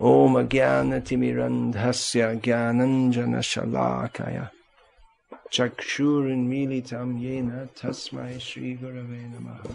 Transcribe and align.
Om 0.00 0.36
Agyanatimirandhasya 0.36 2.34
Gyananjana 2.40 3.42
Shalakaya 3.42 4.50
Chakshurunmilitam 5.50 7.18
Yena 7.18 7.68
Tasmai 7.74 8.40
Sri 8.40 8.76
Gurave 8.76 9.26
Namaha 9.34 9.74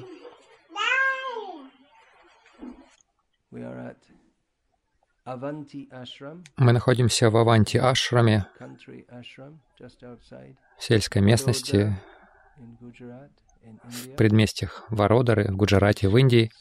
Мы 6.58 6.74
находимся 6.74 7.30
в 7.30 7.38
Аванти-ашраме, 7.38 8.48
в 10.78 10.84
сельской 10.84 11.22
местности, 11.22 11.96
в 12.58 14.16
предместьях 14.16 14.86
Вародары, 14.90 15.46
в 15.46 15.56
Гуджарате, 15.56 16.10
в 16.10 16.18
Индии. 16.18 16.52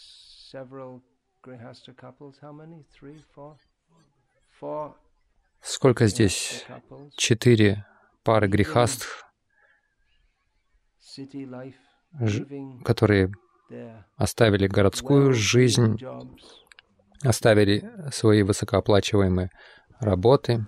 Сколько 5.61 6.07
здесь? 6.07 6.67
Четыре 7.17 7.85
пары 8.23 8.49
грехастх, 8.49 9.25
которые 12.85 13.33
оставили 14.17 14.67
городскую 14.67 15.33
жизнь, 15.33 15.99
оставили 17.23 17.91
свои 18.13 18.43
высокооплачиваемые 18.43 19.51
работы, 20.01 20.67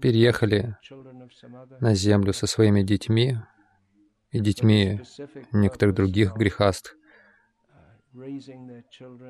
переехали 0.00 0.76
на 1.80 1.94
землю 1.94 2.32
со 2.32 2.46
своими 2.46 2.82
детьми 2.82 3.38
и 4.30 4.40
детьми 4.40 5.00
некоторых 5.52 5.94
других 5.94 6.36
children 6.36 6.96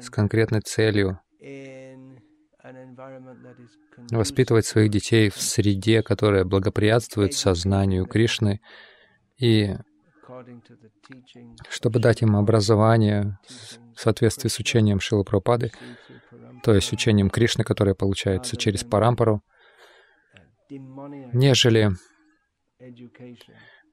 с 0.01 0.11
конкретной 0.11 0.61
целью 0.61 1.21
воспитывать 4.11 4.67
своих 4.67 4.91
детей 4.91 5.31
в 5.31 5.41
среде, 5.41 6.03
которая 6.03 6.45
благоприятствует 6.45 7.35
сознанию 7.35 8.07
Кришны, 8.07 8.61
и 9.39 9.77
чтобы 11.69 12.01
дать 12.01 12.23
им 12.23 12.37
образование 12.37 13.39
в 13.97 14.01
соответствии 14.01 14.49
с 14.49 14.59
учением 14.59 15.01
Parampara, 15.01 15.73
то 16.63 16.75
есть 16.75 16.93
учением 16.93 17.31
Кришны, 17.31 17.65
которое 17.65 17.95
получается 17.95 18.57
через 18.57 18.85
Парампару, 18.85 19.43
нежели 20.69 21.91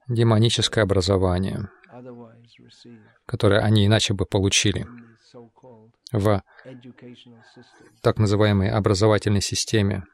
демоническое 0.08 0.84
образование, 0.84 1.68
которое 3.26 3.60
они 3.60 3.86
иначе 3.86 4.14
бы 4.14 4.24
получили 4.24 4.86
в 6.12 6.42
так 8.00 8.18
называемой 8.18 8.70
образовательной 8.70 9.42
системе, 9.42 10.04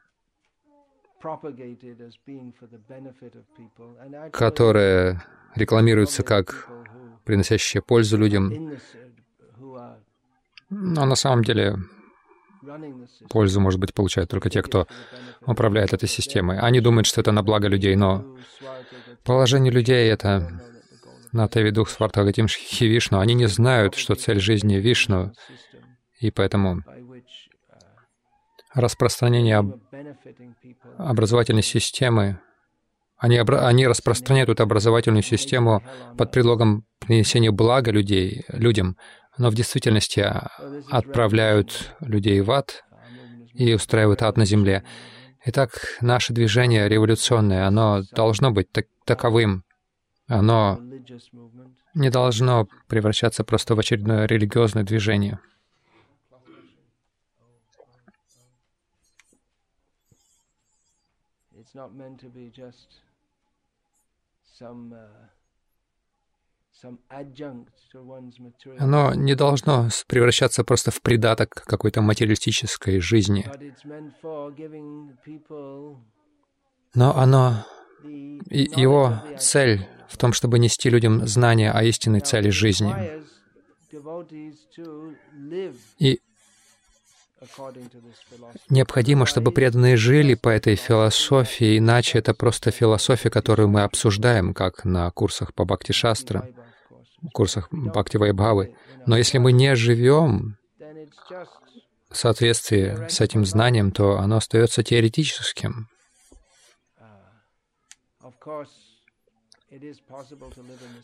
которая 4.31 5.23
рекламируется 5.55 6.23
как 6.23 6.69
приносящая 7.23 7.81
пользу 7.81 8.17
людям, 8.17 8.77
но 10.69 11.05
на 11.05 11.15
самом 11.15 11.43
деле 11.43 11.77
пользу, 13.29 13.59
может 13.59 13.79
быть, 13.79 13.93
получают 13.93 14.29
только 14.29 14.49
те, 14.49 14.61
кто 14.61 14.87
управляет 15.45 15.93
этой 15.93 16.09
системой. 16.09 16.59
Они 16.59 16.79
думают, 16.79 17.07
что 17.07 17.21
это 17.21 17.31
на 17.31 17.43
благо 17.43 17.67
людей, 17.67 17.95
но 17.95 18.37
положение 19.23 19.71
людей— 19.71 20.09
это 20.11 20.61
на 21.31 21.47
Теви 21.47 21.71
Дух 21.71 21.89
Свартагатим 21.89 22.47
Шхи 22.47 22.85
Вишну. 22.85 23.19
Они 23.19 23.33
не 23.33 23.47
знают, 23.47 23.95
что 23.95 24.15
цель 24.15 24.39
жизни— 24.39 24.75
Вишну, 24.75 25.33
и 26.19 26.31
поэтому 26.31 26.81
распространение 28.73 29.63
образовательной 30.97 31.63
системы, 31.63 32.39
они, 33.17 33.37
обра- 33.37 33.65
они 33.65 33.87
распространяют 33.87 34.49
эту 34.49 34.63
образовательную 34.63 35.23
систему 35.23 35.81
под 36.17 36.31
предлогом 36.31 36.85
принесения 36.99 37.51
блага 37.51 37.91
людей, 37.91 38.43
людям, 38.49 38.97
но 39.37 39.49
в 39.49 39.55
действительности 39.55 40.19
а, 40.21 40.49
отправляют 40.89 41.95
людей 41.99 42.41
в 42.41 42.51
ад 42.51 42.83
и 43.53 43.73
устраивают 43.73 44.21
ад 44.21 44.37
на 44.37 44.45
земле. 44.45 44.83
Итак, 45.45 45.71
наше 46.01 46.33
движение 46.33 46.89
революционное, 46.89 47.67
оно 47.67 48.03
должно 48.11 48.51
быть 48.51 48.71
так- 48.71 48.87
таковым. 49.05 49.63
Оно 50.27 50.79
не 51.93 52.09
должно 52.09 52.67
превращаться 52.87 53.43
просто 53.43 53.75
в 53.75 53.79
очередное 53.79 54.25
религиозное 54.25 54.83
движение. 54.83 55.39
it's 61.65 61.73
not 61.73 61.95
meant 61.95 62.19
to 62.19 62.27
be 62.27 62.49
just 62.49 63.01
some 64.43 64.93
uh, 64.93 64.97
some 65.03 65.03
adjunct 65.03 65.03
to 65.03 65.03
one's 65.03 65.13
material 65.73 66.64
Оно 68.79 69.13
не 69.13 69.35
должно 69.35 69.89
превращаться 70.07 70.63
просто 70.63 70.91
в 70.91 71.01
придаток 71.01 71.49
какой-то 71.49 72.01
материалистической 72.01 72.99
жизни, 72.99 73.49
но 76.93 77.17
оно, 77.17 77.65
его 78.03 79.21
цель 79.39 79.87
в 80.09 80.17
том, 80.17 80.33
чтобы 80.33 80.59
нести 80.59 80.89
людям 80.89 81.25
знания 81.27 81.71
о 81.71 81.83
истинной 81.83 82.21
цели 82.21 82.49
жизни. 82.49 82.93
И 85.99 86.19
необходимо, 88.69 89.25
чтобы 89.25 89.51
преданные 89.51 89.97
жили 89.97 90.35
по 90.35 90.49
этой 90.49 90.75
философии, 90.75 91.77
иначе 91.77 92.19
это 92.19 92.33
просто 92.33 92.71
философия, 92.71 93.29
которую 93.29 93.69
мы 93.69 93.83
обсуждаем, 93.83 94.53
как 94.53 94.85
на 94.85 95.09
курсах 95.11 95.53
по 95.53 95.65
Бхакти 95.65 95.91
Шастра. 95.91 96.49
Курсах 97.33 97.67
Бхакти 97.71 98.17
Вайбхавы. 98.17 98.75
Но 99.05 99.17
если 99.17 99.37
мы 99.37 99.51
не 99.51 99.75
живем 99.75 100.57
в 102.09 102.17
соответствии 102.17 103.07
с 103.09 103.21
этим 103.21 103.45
знанием, 103.45 103.91
то 103.91 104.19
оно 104.19 104.37
остается 104.37 104.83
теоретическим. 104.83 105.89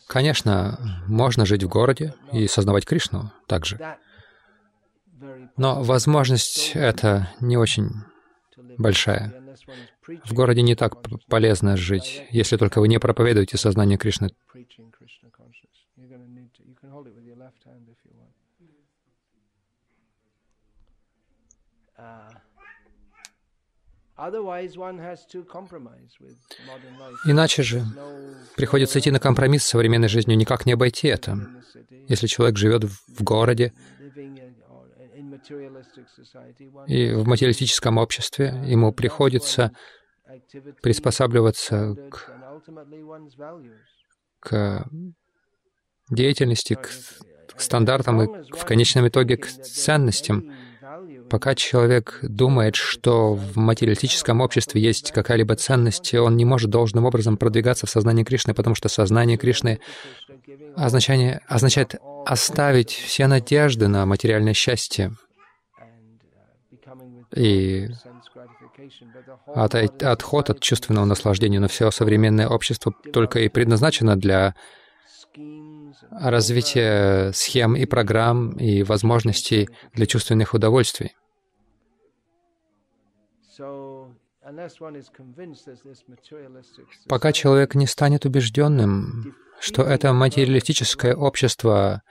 Конечно, 0.06 0.78
можно 1.06 1.44
жить 1.44 1.62
в 1.62 1.68
городе 1.68 2.14
и 2.32 2.46
сознавать 2.46 2.86
Кришну 2.86 3.30
также. 3.46 3.78
Но 5.56 5.82
возможность 5.82 6.72
эта 6.74 7.32
не 7.40 7.56
очень 7.56 7.90
большая. 8.78 9.34
В 10.24 10.32
городе 10.32 10.62
не 10.62 10.74
так 10.74 10.96
полезно 11.28 11.76
жить, 11.76 12.24
если 12.30 12.56
только 12.56 12.80
вы 12.80 12.88
не 12.88 12.98
проповедуете 12.98 13.56
сознание 13.56 13.98
Кришны. 13.98 14.30
Иначе 27.24 27.62
же 27.62 27.82
приходится 28.56 28.98
идти 28.98 29.10
на 29.10 29.18
компромисс 29.18 29.64
с 29.64 29.68
современной 29.68 30.08
жизнью, 30.08 30.36
никак 30.36 30.66
не 30.66 30.72
обойти 30.72 31.08
это. 31.08 31.38
Если 32.08 32.26
человек 32.26 32.56
живет 32.56 32.84
в 32.84 33.22
городе 33.22 33.72
и 36.86 37.12
в 37.12 37.26
материалистическом 37.26 37.98
обществе, 37.98 38.62
ему 38.66 38.92
приходится 38.92 39.72
приспосабливаться 40.82 41.96
к, 42.10 42.30
к 44.40 44.88
деятельности, 46.10 46.74
к, 46.74 46.88
к 47.54 47.60
стандартам 47.60 48.22
и 48.22 48.52
в 48.52 48.64
конечном 48.64 49.08
итоге 49.08 49.36
к 49.36 49.46
ценностям. 49.46 50.52
Пока 51.30 51.54
человек 51.54 52.18
думает, 52.22 52.76
что 52.76 53.34
в 53.34 53.56
материалистическом 53.56 54.40
обществе 54.40 54.82
есть 54.82 55.12
какая-либо 55.12 55.54
ценность, 55.56 56.12
он 56.14 56.36
не 56.36 56.44
может 56.44 56.70
должным 56.70 57.06
образом 57.06 57.36
продвигаться 57.36 57.86
в 57.86 57.90
сознании 57.90 58.24
Кришны, 58.24 58.54
потому 58.54 58.74
что 58.74 58.88
сознание 58.88 59.38
Кришны 59.38 59.80
означание, 60.76 61.40
означает 61.48 61.94
оставить 62.26 62.90
все 62.90 63.26
надежды 63.26 63.88
на 63.88 64.04
материальное 64.06 64.54
счастье 64.54 65.12
и 67.34 67.88
отход 70.00 70.50
от 70.50 70.60
чувственного 70.60 71.04
наслаждения. 71.04 71.60
Но 71.60 71.68
все 71.68 71.90
современное 71.90 72.48
общество 72.48 72.92
только 73.12 73.40
и 73.40 73.48
предназначено 73.48 74.16
для 74.16 74.54
развития 76.10 77.32
схем 77.32 77.74
и 77.76 77.84
программ 77.86 78.52
и 78.52 78.82
возможностей 78.82 79.68
для 79.94 80.06
чувственных 80.06 80.54
удовольствий. 80.54 81.14
Пока 87.08 87.32
человек 87.32 87.74
не 87.74 87.86
станет 87.86 88.24
убежденным, 88.24 89.34
что 89.60 89.82
это 89.82 90.12
материалистическое 90.12 91.14
общество 91.14 92.02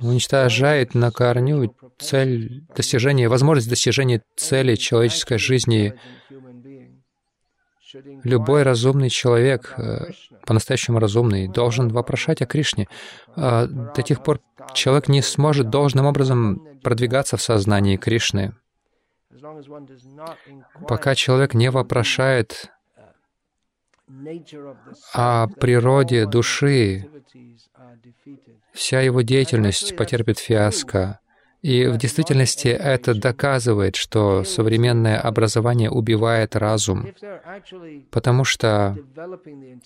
уничтожает 0.00 0.94
на 0.94 1.10
корню 1.10 1.74
цель 1.98 2.64
достижения, 2.74 3.28
возможность 3.28 3.68
достижения 3.68 4.22
цели 4.36 4.76
человеческой 4.76 5.38
жизни. 5.38 5.94
Любой 8.24 8.62
разумный 8.62 9.08
человек, 9.08 9.74
э, 9.78 10.10
по-настоящему 10.44 10.98
разумный, 10.98 11.48
должен 11.48 11.88
вопрошать 11.88 12.42
о 12.42 12.46
Кришне. 12.46 12.88
А 13.34 13.66
до 13.66 14.02
тех 14.02 14.22
пор 14.22 14.40
человек 14.74 15.08
не 15.08 15.22
сможет 15.22 15.70
должным 15.70 16.06
образом 16.06 16.66
продвигаться 16.82 17.36
в 17.36 17.42
сознании 17.42 17.96
Кришны. 17.96 18.54
Пока 20.86 21.14
человек 21.14 21.54
не 21.54 21.70
вопрошает 21.70 22.70
о 25.14 25.48
природе 25.48 26.26
души, 26.26 27.08
вся 28.72 29.00
его 29.00 29.22
деятельность 29.22 29.96
потерпит 29.96 30.38
фиаско. 30.38 31.20
И 31.60 31.86
в 31.86 31.96
действительности 31.96 32.68
это 32.68 33.14
доказывает, 33.14 33.96
что 33.96 34.44
современное 34.44 35.18
образование 35.18 35.90
убивает 35.90 36.54
разум, 36.54 37.08
потому 38.10 38.44
что 38.44 38.96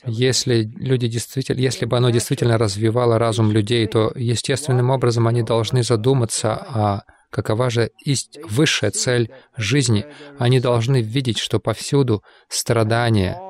если 0.05 0.65
люди 0.77 1.09
действительно, 1.09 1.59
если 1.59 1.87
бы 1.87 1.97
оно 1.97 2.11
действительно 2.11 2.59
развивало 2.59 3.19
разум 3.19 3.51
людей, 3.51 3.87
то 3.87 4.13
естественным 4.15 4.91
образом 4.91 5.27
они 5.27 5.43
должны 5.43 5.83
задуматься 5.83 6.55
о 6.55 7.05
какова 7.31 7.71
же 7.71 7.91
есть 8.05 8.39
высшая 8.45 8.91
цель 8.91 9.33
жизни. 9.57 10.05
Они 10.39 10.61
должны 10.61 11.01
видеть, 11.01 11.39
что 11.39 11.59
повсюду 11.59 12.23
страдания, 12.49 13.41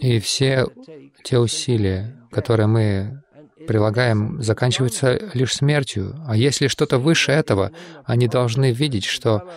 и 0.00 0.18
все 0.18 0.66
те 1.22 1.38
усилия, 1.38 2.16
которые 2.30 2.66
мы 2.66 3.22
прилагаем, 3.70 4.42
заканчиваются 4.42 5.30
лишь 5.32 5.54
смертью. 5.54 6.16
А 6.26 6.36
если 6.36 6.66
что-то 6.66 6.98
выше 6.98 7.30
этого, 7.30 7.70
они 8.04 8.26
должны 8.26 8.72
видеть, 8.72 9.04
что 9.04 9.48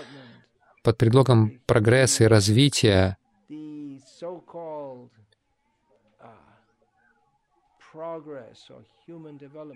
под 0.83 0.99
предлогом 0.99 1.59
прогресса 1.65 2.25
и 2.25 2.27
развития 2.27 3.17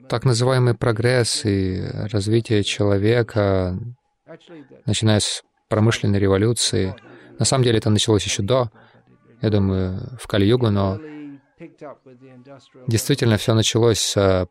так 0.07 0.23
называемый 0.23 0.75
прогресс 0.75 1.43
и 1.43 1.83
развитие 2.11 2.63
человека, 2.63 3.75
начиная 4.85 5.19
с 5.19 5.41
промышленной 5.67 6.19
революции, 6.19 6.95
на 7.39 7.45
самом 7.45 7.63
деле 7.63 7.79
это 7.79 7.89
началось 7.89 8.23
еще 8.23 8.43
до, 8.43 8.69
я 9.41 9.49
думаю, 9.49 10.15
в 10.21 10.27
Кали-югу, 10.27 10.69
но 10.69 10.99
действительно 12.88 13.38
все 13.38 13.54
началось 13.54 14.15
э, 14.15 14.45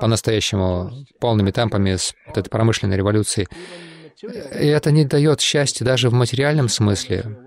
по-настоящему 0.00 1.06
полными 1.20 1.50
темпами 1.50 1.96
с 1.96 2.14
вот 2.26 2.38
этой 2.38 2.48
промышленной 2.48 2.96
революции. 2.96 3.48
И 4.22 4.66
это 4.66 4.90
не 4.90 5.04
дает 5.04 5.40
счастья 5.40 5.84
даже 5.84 6.10
в 6.10 6.12
материальном 6.12 6.68
смысле. 6.68 7.38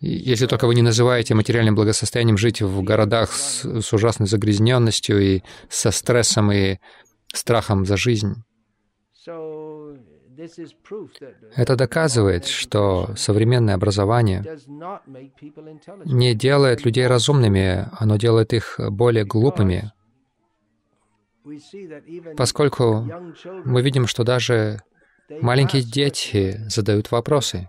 Если 0.00 0.46
только 0.46 0.66
вы 0.66 0.74
не 0.74 0.82
называете 0.82 1.34
материальным 1.34 1.76
благосостоянием 1.76 2.36
жить 2.36 2.60
в 2.60 2.82
городах 2.82 3.32
с, 3.32 3.64
с 3.64 3.92
ужасной 3.92 4.26
загрязненностью 4.26 5.20
и 5.20 5.42
со 5.68 5.92
стрессом 5.92 6.50
и 6.50 6.78
страхом 7.32 7.86
за 7.86 7.96
жизнь. 7.96 8.34
Это 11.56 11.76
доказывает, 11.76 12.46
что 12.46 13.14
современное 13.16 13.74
образование 13.74 14.44
не 16.04 16.34
делает 16.34 16.84
людей 16.84 17.06
разумными, 17.06 17.88
оно 17.98 18.16
делает 18.16 18.52
их 18.52 18.78
более 18.90 19.24
глупыми, 19.24 19.92
поскольку 22.36 23.06
мы 23.64 23.82
видим, 23.82 24.06
что 24.06 24.24
даже 24.24 24.80
маленькие 25.40 25.82
дети 25.82 26.60
задают 26.68 27.10
вопросы. 27.10 27.68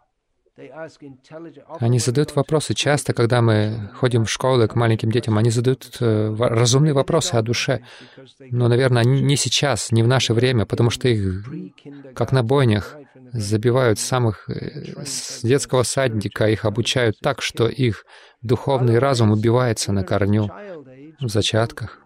Они 1.79 1.99
задают 1.99 2.35
вопросы. 2.35 2.73
Часто, 2.75 3.13
когда 3.13 3.41
мы 3.41 3.89
ходим 3.95 4.25
в 4.25 4.29
школы 4.29 4.67
к 4.67 4.75
маленьким 4.75 5.11
детям, 5.11 5.37
они 5.37 5.49
задают 5.49 5.97
э, 5.99 6.35
разумные 6.37 6.93
вопросы 6.93 7.33
о 7.33 7.41
душе. 7.41 7.81
Но, 8.39 8.67
наверное, 8.67 9.03
не 9.03 9.35
сейчас, 9.35 9.91
не 9.91 10.03
в 10.03 10.07
наше 10.07 10.33
время, 10.33 10.65
потому 10.65 10.91
что 10.91 11.07
их, 11.07 11.45
как 12.13 12.31
на 12.31 12.43
бойнях, 12.43 12.95
забивают 13.31 13.97
самых 13.97 14.47
э, 14.47 15.03
с 15.03 15.41
детского 15.41 15.81
садника, 15.81 16.47
их 16.47 16.65
обучают 16.65 17.17
так, 17.19 17.41
что 17.41 17.67
их 17.67 18.05
духовный 18.43 18.99
разум 18.99 19.31
убивается 19.31 19.91
на 19.91 20.03
корню 20.03 20.51
в 21.19 21.29
зачатках. 21.29 21.99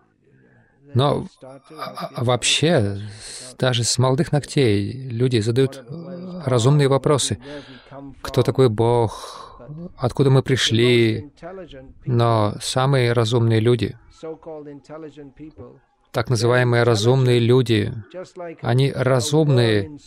Но 0.94 1.28
а, 1.44 1.60
а 2.16 2.24
вообще, 2.24 3.02
даже 3.60 3.84
с 3.84 3.98
молодых 3.98 4.32
ногтей 4.32 5.10
люди 5.10 5.40
задают 5.40 5.84
разумные 6.46 6.88
вопросы 6.88 7.40
кто 8.22 8.44
такой 8.44 8.70
Бог, 8.70 9.62
откуда 9.98 10.30
мы 10.30 10.42
пришли. 10.44 11.32
Но 12.06 12.56
самые 12.62 13.14
разумные 13.14 13.60
люди, 13.60 13.98
так 16.12 16.30
называемые 16.30 16.84
разумные 16.84 17.40
люди, 17.40 17.94
они 18.62 18.92
разумны, 18.92 20.00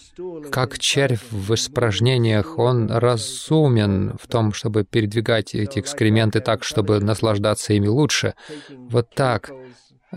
как 0.50 0.78
червь 0.78 1.30
в 1.30 1.54
испражнениях. 1.54 2.58
Он 2.58 2.90
разумен 2.90 4.16
в 4.20 4.26
том, 4.26 4.52
чтобы 4.52 4.84
передвигать 4.84 5.54
эти 5.54 5.78
экскременты 5.78 6.40
так, 6.40 6.64
чтобы 6.64 7.00
наслаждаться 7.00 7.74
ими 7.74 7.86
лучше. 7.86 8.34
Вот 8.70 9.10
так. 9.14 9.52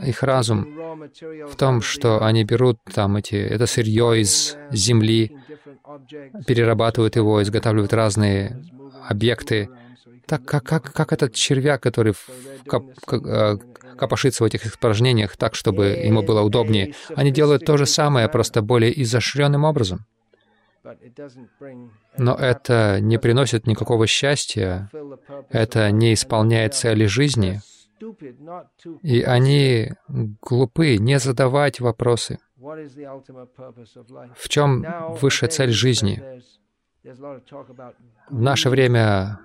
Их 0.03 0.23
разум 0.23 0.65
в 1.47 1.55
том, 1.55 1.81
что 1.81 2.25
они 2.25 2.43
берут 2.43 2.79
там 2.91 3.17
эти, 3.17 3.35
это 3.35 3.67
сырье 3.67 4.21
из 4.21 4.57
земли, 4.71 5.37
перерабатывают 6.45 7.15
его, 7.15 7.41
изготавливают 7.41 7.93
разные 7.93 8.63
объекты. 9.07 9.69
Так 10.25 10.45
как, 10.45 10.63
как, 10.63 10.93
как 10.93 11.13
этот 11.13 11.33
червяк, 11.33 11.81
который 11.81 12.13
кап, 12.65 12.83
э, 13.11 13.57
копошится 13.97 14.43
в 14.43 14.47
этих 14.47 14.65
испражнениях 14.65 15.35
так, 15.37 15.55
чтобы 15.55 15.87
ему 15.87 16.23
было 16.23 16.41
удобнее. 16.41 16.93
Они 17.15 17.31
делают 17.31 17.65
то 17.65 17.77
же 17.77 17.85
самое, 17.85 18.29
просто 18.29 18.61
более 18.61 19.01
изощренным 19.01 19.63
образом. 19.65 20.05
Но 22.17 22.35
это 22.35 22.99
не 22.99 23.17
приносит 23.17 23.67
никакого 23.67 24.07
счастья, 24.07 24.89
это 25.49 25.91
не 25.91 26.13
исполняет 26.13 26.73
цели 26.73 27.05
жизни. 27.05 27.61
И 29.01 29.21
они 29.21 29.91
глупы 30.41 30.97
не 30.97 31.19
задавать 31.19 31.79
вопросы. 31.79 32.39
В 34.35 34.49
чем 34.49 34.85
высшая 35.19 35.49
цель 35.49 35.71
жизни? 35.71 36.41
В 37.03 38.41
наше 38.41 38.69
время 38.69 39.39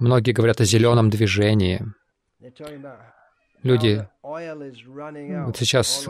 многие 0.00 0.32
говорят 0.32 0.60
о 0.60 0.64
зеленом 0.64 1.10
движении. 1.10 1.82
Люди 3.62 4.08
вот 4.22 5.56
сейчас 5.56 6.06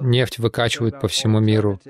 нефть 0.00 0.38
выкачивают 0.38 1.00
по 1.00 1.08
всему 1.08 1.40
миру. 1.40 1.80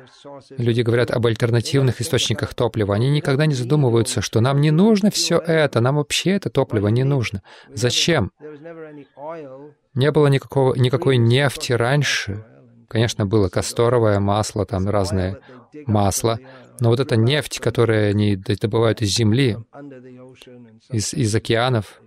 Люди 0.57 0.83
говорят 0.83 1.11
об 1.11 1.27
альтернативных 1.27 2.00
источниках 2.00 2.55
топлива. 2.55 2.95
Они 2.95 3.11
никогда 3.11 3.47
не 3.47 3.55
задумываются, 3.55 4.21
что 4.21 4.41
нам 4.41 4.61
не 4.61 4.71
нужно 4.71 5.11
все 5.11 5.39
это, 5.39 5.81
нам 5.81 5.97
вообще 5.97 6.33
это 6.33 6.50
топливо 6.50 6.89
не 6.89 7.05
нужно. 7.05 7.43
Зачем? 7.73 8.31
Не 9.95 10.11
было 10.12 10.29
никакого, 10.29 10.75
никакой 10.75 11.17
нефти 11.17 11.73
раньше. 11.73 12.45
Конечно, 12.90 13.25
было 13.25 13.49
касторовое 13.49 14.18
масло, 14.18 14.66
там 14.66 14.88
разное 14.88 15.38
масло, 15.87 16.40
но 16.80 16.88
вот 16.88 16.99
эта 16.99 17.14
нефть, 17.14 17.61
которую 17.61 18.11
они 18.11 18.35
добывают 18.35 19.00
из 19.00 19.11
земли, 19.11 19.56
из, 20.90 21.14
из 21.14 21.32
океанов, 21.32 22.02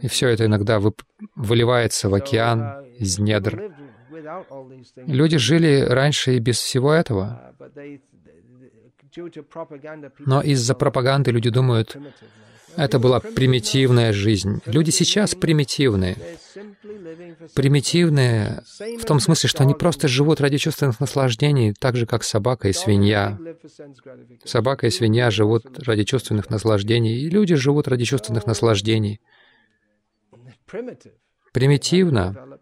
и 0.00 0.08
все 0.08 0.28
это 0.28 0.46
иногда 0.46 0.80
выливается 1.36 2.08
в 2.08 2.14
океан 2.14 2.86
из 2.98 3.18
недр. 3.18 3.70
Люди 4.96 5.36
жили 5.36 5.82
раньше 5.82 6.36
и 6.36 6.38
без 6.38 6.58
всего 6.58 6.90
этого. 6.90 7.54
Но 10.20 10.40
из-за 10.40 10.74
пропаганды 10.74 11.32
люди 11.32 11.50
думают, 11.50 11.98
это 12.76 12.98
была 12.98 13.20
примитивная 13.20 14.12
жизнь. 14.12 14.60
Люди 14.66 14.90
сейчас 14.90 15.34
примитивные. 15.34 16.16
Примитивные 17.54 18.62
в 19.00 19.04
том 19.04 19.20
смысле, 19.20 19.48
что 19.48 19.62
они 19.62 19.74
просто 19.74 20.08
живут 20.08 20.40
ради 20.40 20.58
чувственных 20.58 21.00
наслаждений, 21.00 21.74
так 21.78 21.96
же, 21.96 22.06
как 22.06 22.24
собака 22.24 22.68
и 22.68 22.72
свинья. 22.72 23.38
Собака 24.44 24.86
и 24.86 24.90
свинья 24.90 25.30
живут 25.30 25.64
ради 25.86 26.04
чувственных 26.04 26.50
наслаждений, 26.50 27.18
и 27.18 27.28
люди 27.28 27.54
живут 27.54 27.88
ради 27.88 28.04
чувственных 28.04 28.46
наслаждений. 28.46 29.20
Примитивно 31.52 32.58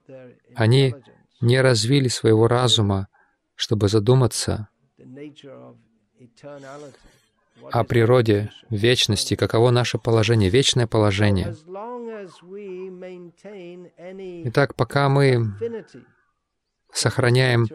они 0.55 0.95
не 1.40 1.61
развили 1.61 2.09
своего 2.09 2.49
разума, 2.49 3.09
чтобы 3.55 3.88
задуматься 3.88 4.69
о 7.71 7.85
природе 7.85 8.50
вечности, 8.69 9.35
каково 9.35 9.71
наше 9.71 9.99
положение, 9.99 10.50
вечное 10.50 10.87
положение. 10.87 11.55
Итак, 14.47 14.75
пока 14.75 15.09
мы 15.09 15.55
сохраняем 16.93 17.67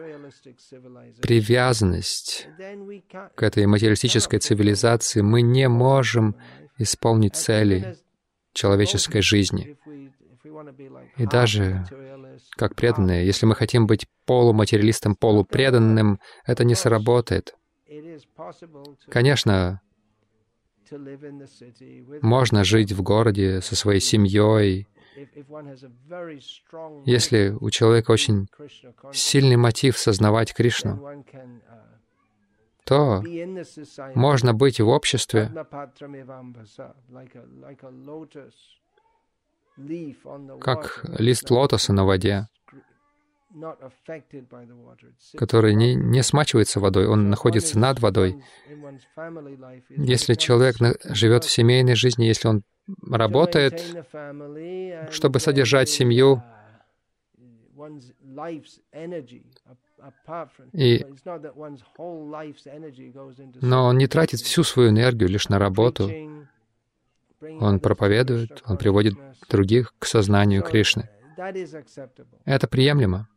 привязанность 1.22 2.48
к 3.34 3.42
этой 3.42 3.66
материалистической 3.66 4.38
цивилизации, 4.38 5.20
мы 5.22 5.42
не 5.42 5.68
можем 5.68 6.36
исполнить 6.78 7.36
цели 7.36 7.96
человеческой 8.52 9.22
жизни. 9.22 9.76
И 11.16 11.26
даже 11.26 11.84
как 12.56 12.74
преданные, 12.74 13.26
если 13.26 13.46
мы 13.46 13.54
хотим 13.54 13.86
быть 13.86 14.06
полуматериалистом, 14.24 15.14
полупреданным, 15.14 16.20
это 16.44 16.64
не 16.64 16.74
сработает. 16.74 17.54
Конечно, 19.08 19.80
можно 22.22 22.64
жить 22.64 22.92
в 22.92 23.02
городе 23.02 23.60
со 23.60 23.76
своей 23.76 24.00
семьей, 24.00 24.88
если 27.06 27.56
у 27.58 27.70
человека 27.70 28.10
очень 28.10 28.48
сильный 29.12 29.56
мотив 29.56 29.98
сознавать 29.98 30.54
Кришну, 30.54 31.24
то 32.84 33.22
можно 34.14 34.54
быть 34.54 34.80
в 34.80 34.88
обществе. 34.88 35.50
Как 40.60 41.04
лист 41.18 41.50
лотоса 41.50 41.92
на 41.92 42.04
воде, 42.04 42.48
который 45.36 45.74
не, 45.74 45.94
не 45.94 46.22
смачивается 46.22 46.80
водой, 46.80 47.06
он 47.06 47.30
находится 47.30 47.78
над 47.78 48.00
водой. 48.00 48.42
Если 49.88 50.34
человек 50.34 50.76
живет 51.04 51.44
в 51.44 51.50
семейной 51.50 51.94
жизни, 51.94 52.24
если 52.24 52.48
он 52.48 52.62
работает, 53.10 53.82
чтобы 55.10 55.40
содержать 55.40 55.88
семью, 55.88 56.42
и, 60.72 61.06
но 63.62 63.84
он 63.86 63.98
не 63.98 64.06
тратит 64.06 64.40
всю 64.40 64.64
свою 64.64 64.90
энергию 64.90 65.28
лишь 65.28 65.48
на 65.48 65.58
работу. 65.58 66.10
Он 67.40 67.80
проповедует, 67.80 68.62
он 68.64 68.78
приводит 68.78 69.14
других 69.48 69.94
к 69.98 70.06
сознанию 70.06 70.62
Кришны. 70.62 71.08
Это 72.44 72.66
приемлемо. 72.66 73.28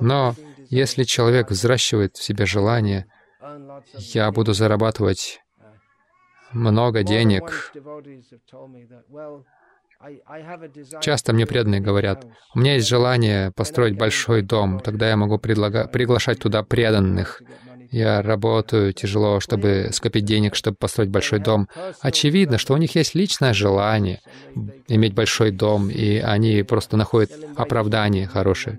Но 0.00 0.34
если 0.68 1.04
человек 1.04 1.50
взращивает 1.50 2.16
в 2.16 2.22
себе 2.22 2.46
желание, 2.46 3.06
я 3.92 4.30
буду 4.30 4.52
зарабатывать 4.52 5.40
много 6.52 7.02
денег. 7.02 7.72
Часто 11.00 11.32
мне 11.34 11.46
преданные 11.46 11.80
говорят, 11.80 12.26
у 12.54 12.58
меня 12.58 12.74
есть 12.74 12.88
желание 12.88 13.52
построить 13.52 13.96
большой 13.96 14.42
дом, 14.42 14.80
тогда 14.80 15.08
я 15.08 15.16
могу 15.16 15.36
предлага- 15.36 15.88
приглашать 15.88 16.38
туда 16.38 16.62
преданных. 16.62 17.42
Я 17.90 18.22
работаю 18.22 18.92
тяжело, 18.92 19.40
чтобы 19.40 19.88
скопить 19.92 20.24
денег, 20.24 20.54
чтобы 20.54 20.76
построить 20.76 21.10
большой 21.10 21.40
дом. 21.40 21.68
Очевидно, 22.00 22.56
что 22.58 22.74
у 22.74 22.76
них 22.76 22.94
есть 22.94 23.14
личное 23.14 23.52
желание 23.52 24.20
иметь 24.86 25.14
большой 25.14 25.50
дом, 25.50 25.90
и 25.90 26.18
они 26.18 26.62
просто 26.62 26.96
находят 26.96 27.30
оправдание 27.56 28.26
хорошее. 28.26 28.78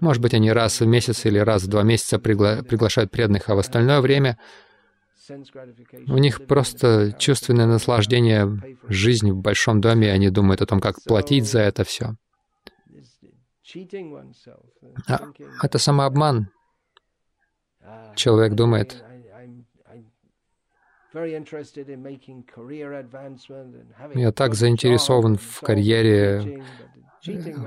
Может 0.00 0.22
быть, 0.22 0.34
они 0.34 0.50
раз 0.52 0.80
в 0.80 0.86
месяц 0.86 1.26
или 1.26 1.38
раз 1.38 1.64
в 1.64 1.68
два 1.68 1.82
месяца 1.82 2.16
пригла- 2.16 2.62
приглашают 2.62 3.10
преданных, 3.10 3.48
а 3.48 3.54
в 3.54 3.58
остальное 3.58 4.00
время 4.00 4.38
у 6.06 6.16
них 6.16 6.46
просто 6.46 7.12
чувственное 7.18 7.66
наслаждение 7.66 8.48
жизни 8.88 9.30
в 9.30 9.36
большом 9.36 9.80
доме, 9.80 10.08
и 10.08 10.10
они 10.10 10.30
думают 10.30 10.62
о 10.62 10.66
том, 10.66 10.80
как 10.80 10.96
платить 11.04 11.44
за 11.44 11.60
это 11.60 11.84
все. 11.84 12.14
А, 15.06 15.20
это 15.62 15.78
самообман. 15.78 16.48
Человек 18.14 18.54
думает, 18.54 19.04
я 24.14 24.32
так 24.32 24.54
заинтересован 24.54 25.36
в 25.36 25.60
карьере, 25.60 26.62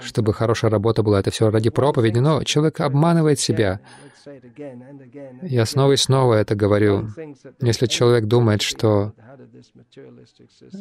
чтобы 0.01 0.33
хорошая 0.33 0.71
работа 0.71 1.03
была. 1.03 1.19
Это 1.19 1.31
все 1.31 1.49
ради 1.49 1.69
проповеди, 1.69 2.19
но 2.19 2.43
человек 2.43 2.79
обманывает 2.81 3.39
себя. 3.39 3.79
Я 5.41 5.65
снова 5.65 5.93
и 5.93 5.97
снова 5.97 6.35
это 6.35 6.55
говорю. 6.55 7.07
Если 7.59 7.87
человек 7.87 8.25
думает, 8.25 8.61
что 8.61 9.13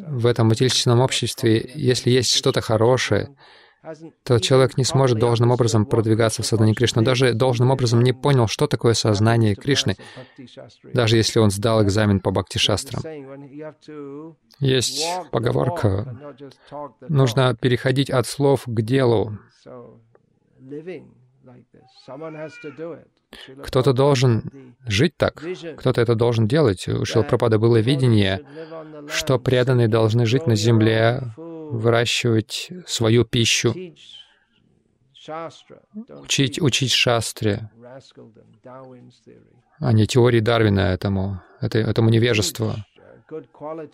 в 0.07 0.25
этом 0.27 0.47
материалистическом 0.47 0.99
обществе, 0.99 1.71
если 1.73 2.11
есть 2.11 2.33
что-то 2.33 2.61
хорошее, 2.61 3.35
то 4.23 4.39
человек 4.39 4.77
не 4.77 4.83
сможет 4.83 5.17
должным 5.17 5.51
образом 5.51 5.85
продвигаться 5.85 6.43
в 6.43 6.45
сознании 6.45 6.73
Кришны. 6.73 7.03
Даже 7.03 7.33
должным 7.33 7.71
образом 7.71 8.01
не 8.01 8.13
понял, 8.13 8.47
что 8.47 8.67
такое 8.67 8.93
сознание 8.93 9.55
Кришны, 9.55 9.95
даже 10.93 11.17
если 11.17 11.39
он 11.39 11.49
сдал 11.49 11.83
экзамен 11.83 12.19
по 12.19 12.31
бхакти-шастрам. 12.31 13.01
Есть 14.59 15.05
поговорка, 15.31 16.35
нужно 17.09 17.55
переходить 17.55 18.09
от 18.09 18.27
слов 18.27 18.63
к 18.65 18.81
делу. 18.81 19.37
Кто-то 23.63 23.93
должен 23.93 24.75
жить 24.85 25.17
так, 25.17 25.43
кто-то 25.77 26.01
это 26.01 26.15
должен 26.15 26.47
делать. 26.47 26.87
У 26.87 27.05
Шилпрапада 27.05 27.57
было 27.57 27.77
видение, 27.77 28.41
что 29.07 29.39
преданные 29.39 29.87
должны 29.87 30.25
жить 30.25 30.47
на 30.47 30.55
земле, 30.55 31.33
выращивать 31.71 32.69
свою 32.85 33.25
пищу, 33.25 33.73
учить, 36.23 36.61
учить 36.61 36.91
шастре, 36.91 37.69
а 39.79 39.93
не 39.93 40.07
теории 40.07 40.39
Дарвина 40.39 40.81
этому, 40.81 41.41
этому 41.61 42.09
невежеству 42.09 42.75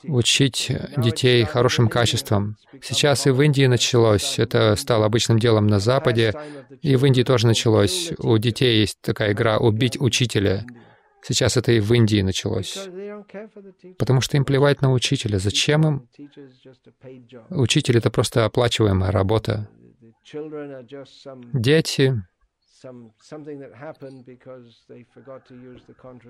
учить 0.03 0.71
детей 0.97 1.43
хорошим 1.43 1.89
качествам. 1.89 2.57
Сейчас 2.81 3.27
и 3.27 3.29
в 3.29 3.41
Индии 3.41 3.67
началось, 3.67 4.39
это 4.39 4.75
стало 4.75 5.05
обычным 5.05 5.37
делом 5.39 5.67
на 5.67 5.79
Западе, 5.79 6.33
и 6.81 6.95
в 6.95 7.05
Индии 7.05 7.23
тоже 7.23 7.47
началось. 7.47 8.11
У 8.17 8.37
детей 8.37 8.79
есть 8.79 8.97
такая 9.01 9.33
игра 9.33 9.57
«убить 9.57 9.99
учителя». 9.99 10.65
Сейчас 11.27 11.57
это 11.57 11.73
и 11.73 11.81
в 11.81 11.93
Индии 11.93 12.21
началось. 12.21 12.87
Потому 13.97 14.21
что 14.21 14.37
им 14.37 14.45
плевать 14.45 14.81
на 14.81 14.93
учителя. 14.93 15.39
Зачем 15.39 15.85
им? 15.85 16.07
Учитель— 17.49 17.97
это 17.99 18.09
просто 18.09 18.45
оплачиваемая 18.45 19.11
работа. 19.11 19.67
Дети 21.53 22.13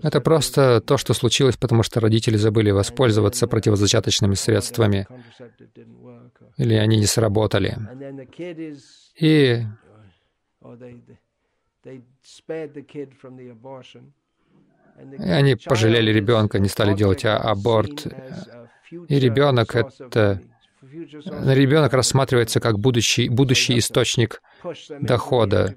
это 0.02 0.22
просто 0.22 0.82
то, 0.82 0.98
что 0.98 1.14
случилось, 1.14 1.58
потому 1.58 1.84
что 1.84 2.00
родители 2.00 2.38
забыли 2.38 2.72
воспользоваться 2.72 3.48
противозачаточными 3.48 4.34
средствами, 4.34 5.06
или 6.58 6.76
они 6.76 6.98
не 6.98 7.06
сработали. 7.06 7.78
И 9.20 9.64
они 15.20 15.56
пожалели 15.56 16.12
ребенка, 16.12 16.60
не 16.60 16.70
стали 16.70 16.94
делать 16.94 17.26
а 17.26 17.38
аборт. 17.38 18.08
И 19.10 19.20
ребенок— 19.20 19.76
это 19.76 20.42
Ребенок 20.82 21.94
рассматривается 21.94 22.60
как 22.60 22.80
будущий, 22.80 23.30
будущий 23.30 23.78
источник 23.78 24.42
дохода, 25.00 25.76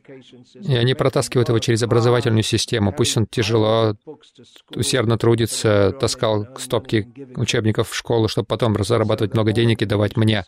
и 0.55 0.77
они 0.77 0.95
протаскивают 0.95 1.49
его 1.49 1.59
через 1.59 1.83
образовательную 1.83 2.43
систему. 2.43 2.93
Пусть 2.93 3.17
он 3.17 3.27
тяжело, 3.27 3.97
усердно 4.75 5.19
трудится, 5.19 5.93
таскал 5.99 6.47
стопки 6.59 7.09
учебников 7.37 7.91
в 7.91 7.97
школу, 7.97 8.29
чтобы 8.29 8.47
потом 8.47 8.77
зарабатывать 8.83 9.35
много 9.35 9.53
денег 9.53 9.83
и 9.83 9.87
давать 9.87 10.17
мне. 10.17 10.45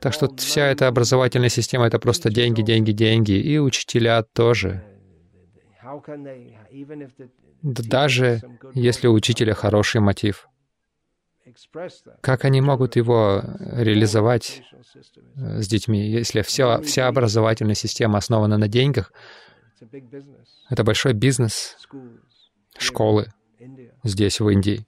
Так 0.00 0.12
что 0.14 0.28
вся 0.36 0.66
эта 0.66 0.88
образовательная 0.88 1.48
система— 1.48 1.86
это 1.86 1.98
просто 1.98 2.30
деньги, 2.30 2.62
деньги, 2.62 2.92
деньги, 2.92 3.32
и 3.32 3.58
учителя 3.58 4.22
тоже. 4.22 4.84
Даже 7.62 8.40
если 8.74 9.06
у 9.06 9.12
учителя 9.12 9.54
хороший 9.54 10.00
мотив— 10.00 10.48
как 12.20 12.44
они 12.44 12.60
могут 12.60 12.96
его 12.96 13.42
реализовать 13.58 14.62
э, 15.36 15.60
с 15.60 15.68
детьми, 15.68 16.08
если 16.10 16.42
вся, 16.42 16.80
вся 16.80 17.08
образовательная 17.08 17.74
система 17.74 18.18
основана 18.18 18.56
на 18.56 18.68
деньгах? 18.68 19.12
Это 20.68 20.84
большой 20.84 21.12
бизнес, 21.14 21.76
школы 22.78 23.32
здесь, 24.04 24.40
в 24.40 24.48
Индии. 24.48 24.86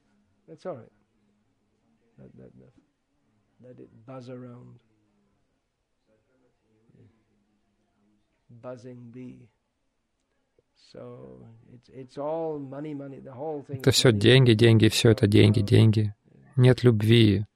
Это 13.68 13.90
все 13.90 14.12
деньги, 14.12 14.52
деньги, 14.52 14.88
все 14.88 15.10
это 15.10 15.26
деньги, 15.26 15.60
деньги. 15.60 16.14
Нет 16.56 16.84
любви. 16.84 17.46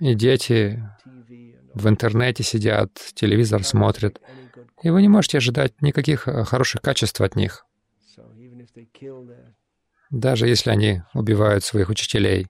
И 0.00 0.14
дети 0.14 0.82
в 1.74 1.88
интернете 1.88 2.42
сидят, 2.42 2.92
телевизор 3.14 3.64
смотрят, 3.64 4.20
и 4.82 4.90
вы 4.90 5.02
не 5.02 5.08
можете 5.08 5.38
ожидать 5.38 5.80
никаких 5.80 6.28
э, 6.28 6.44
хороших 6.44 6.82
качеств 6.82 7.20
от 7.20 7.36
них, 7.36 7.66
даже 10.10 10.46
если 10.46 10.70
они 10.70 11.02
убивают 11.12 11.64
своих 11.64 11.88
учителей. 11.88 12.46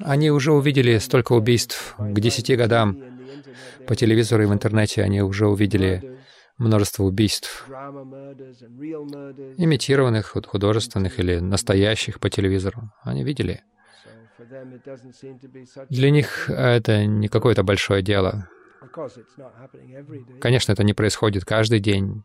Они 0.00 0.30
уже 0.30 0.52
увидели 0.52 0.98
столько 0.98 1.32
убийств 1.32 1.94
к 1.98 2.20
десяти 2.20 2.56
годам. 2.56 2.98
По 3.86 3.94
телевизору 3.94 4.42
и 4.42 4.46
в 4.46 4.52
интернете 4.52 5.02
они 5.02 5.22
уже 5.22 5.46
увидели 5.46 6.18
множество 6.58 7.04
убийств, 7.04 7.66
имитированных, 9.56 10.36
художественных 10.46 11.18
или 11.18 11.38
настоящих 11.38 12.20
по 12.20 12.28
телевизору. 12.30 12.92
Они 13.02 13.24
видели. 13.24 13.62
Для 15.88 16.10
них 16.10 16.48
это 16.50 17.06
не 17.06 17.28
какое-то 17.28 17.62
большое 17.62 18.02
дело. 18.02 18.48
Конечно, 20.40 20.72
это 20.72 20.82
не 20.84 20.94
происходит 20.94 21.44
каждый 21.44 21.80
день. 21.80 22.22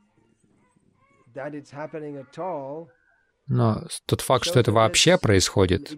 Но 3.48 3.84
тот 4.08 4.22
факт, 4.22 4.46
что 4.46 4.60
это 4.60 4.72
вообще 4.72 5.18
происходит, 5.18 5.94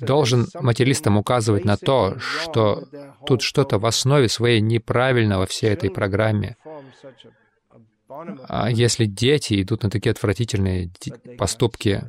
должен 0.00 0.46
материалистам 0.60 1.16
указывать 1.16 1.64
на 1.64 1.78
то, 1.78 2.18
что 2.18 2.84
тут 3.26 3.40
что-то 3.40 3.78
в 3.78 3.86
основе 3.86 4.28
своей 4.28 4.60
неправильно 4.60 5.38
во 5.38 5.46
всей 5.46 5.70
этой 5.70 5.90
программе. 5.90 6.56
А 8.48 8.70
если 8.70 9.06
дети 9.06 9.62
идут 9.62 9.82
на 9.82 9.90
такие 9.90 10.10
отвратительные 10.10 10.90
поступки, 11.38 12.04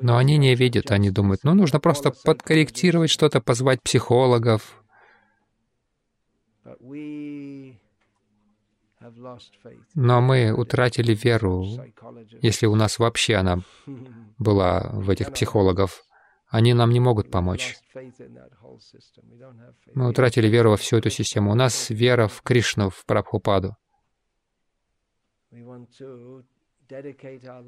но 0.00 0.16
они 0.16 0.36
не 0.38 0.54
видят, 0.54 0.92
они 0.92 1.10
думают, 1.10 1.42
ну, 1.42 1.54
нужно 1.54 1.80
просто 1.80 2.12
подкорректировать 2.24 3.10
что-то, 3.10 3.40
позвать 3.40 3.82
психологов. 3.82 4.82
Но 9.94 10.20
мы 10.20 10.52
утратили 10.52 11.14
веру, 11.14 11.64
если 12.40 12.66
у 12.66 12.74
нас 12.74 12.98
вообще 12.98 13.36
она 13.36 13.58
была 14.38 14.90
в 14.92 15.10
этих 15.10 15.32
психологов. 15.32 16.02
Они 16.48 16.74
нам 16.74 16.90
не 16.90 17.00
могут 17.00 17.30
помочь. 17.30 17.76
Мы 19.94 20.08
утратили 20.08 20.48
веру 20.48 20.70
во 20.70 20.76
всю 20.76 20.98
эту 20.98 21.08
систему. 21.08 21.50
У 21.50 21.54
нас 21.54 21.88
вера 21.88 22.28
в 22.28 22.42
Кришну, 22.42 22.90
в 22.90 23.06
Прабхупаду. 23.06 23.76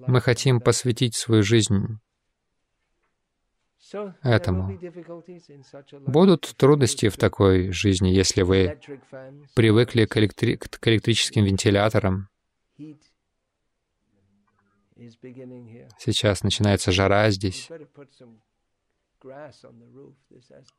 Мы 0.07 0.21
хотим 0.21 0.61
посвятить 0.61 1.15
свою 1.15 1.43
жизнь 1.43 1.99
этому. 4.23 4.79
Будут 6.07 6.55
трудности 6.57 7.09
в 7.09 7.17
такой 7.17 7.71
жизни, 7.73 8.09
если 8.09 8.43
вы 8.43 8.79
привыкли 9.55 10.05
к, 10.05 10.17
электри... 10.17 10.57
к 10.57 10.89
электрическим 10.89 11.45
вентиляторам. 11.45 12.29
Сейчас 15.99 16.43
начинается 16.43 16.93
жара 16.93 17.31
здесь. 17.31 17.69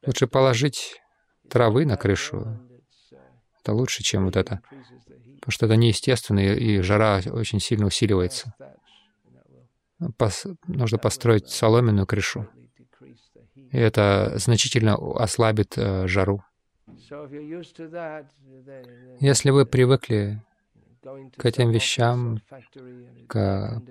Лучше 0.06 0.28
положить 0.28 1.02
травы 1.50 1.86
на 1.86 1.98
крышу. 1.98 2.60
Это 3.62 3.74
лучше, 3.74 4.04
чем 4.04 4.26
вот 4.26 4.36
это. 4.36 4.62
Потому 4.70 5.52
что 5.52 5.66
это 5.66 5.76
неестественно, 5.76 6.40
и 6.40 6.82
жара 6.82 7.22
очень 7.32 7.60
сильно 7.60 7.88
усиливается. 7.88 8.54
Пос... 10.18 10.46
Нужно 10.68 10.98
построить 10.98 11.50
соломенную 11.50 12.06
крышу. 12.06 12.48
И 13.72 13.78
это 13.78 14.34
значительно 14.36 14.96
ослабит 14.96 15.78
э, 15.78 16.08
жару. 16.08 16.44
Если 19.20 19.50
вы 19.50 19.66
привыкли 19.66 20.42
к 21.38 21.46
этим 21.46 21.70
вещам, 21.70 22.40
к, 23.28 23.82